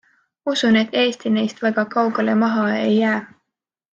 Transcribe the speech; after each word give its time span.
Usun, 0.51 0.77
et 0.79 0.95
Eesti 1.01 1.31
neist 1.35 1.61
väga 1.67 1.85
kaugele 1.97 2.35
maha 2.45 2.65
ei 2.79 2.91
jää. 2.97 3.21